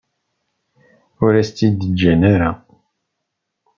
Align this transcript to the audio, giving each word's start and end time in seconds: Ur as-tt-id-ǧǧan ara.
Ur 1.23 1.33
as-tt-id-ǧǧan 1.41 2.21
ara. 2.33 2.51